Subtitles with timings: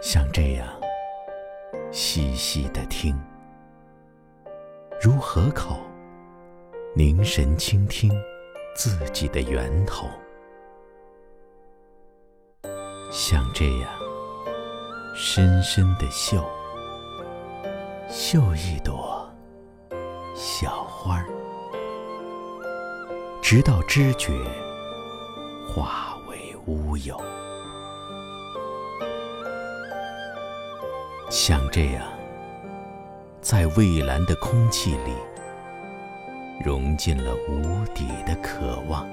[0.00, 0.66] 像这样
[1.90, 3.14] 细细的听，
[5.02, 5.80] 如河口
[6.94, 8.10] 凝神倾听
[8.74, 10.06] 自己的源头；
[13.10, 13.90] 像这样
[15.14, 16.44] 深深的嗅，
[18.08, 19.26] 嗅一朵
[20.34, 21.24] 小花儿，
[23.42, 24.32] 直到知觉
[25.66, 27.18] 化为乌有。
[31.30, 32.06] 像这样，
[33.40, 35.12] 在蔚蓝的空气里，
[36.64, 39.04] 融进了无底的渴望；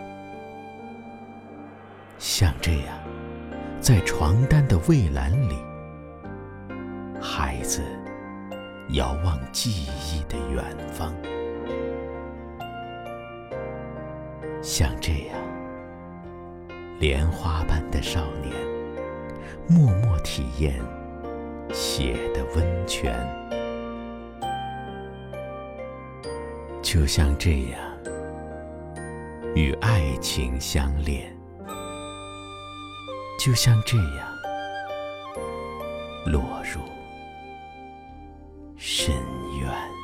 [2.20, 2.98] 像这样，
[3.86, 5.54] 在床单的蔚蓝里，
[7.22, 7.84] 孩子
[8.94, 11.14] 遥望记忆的远方；
[14.60, 15.38] 像这样，
[17.00, 18.52] 莲花般的少年，
[19.70, 20.74] 默默体验。
[21.72, 23.14] 血的温泉，
[26.82, 27.80] 就像这样
[29.54, 31.35] 与爱情相恋，
[33.46, 34.28] 就像这样
[36.26, 36.82] 落入
[38.76, 39.14] 深
[39.62, 39.95] 渊。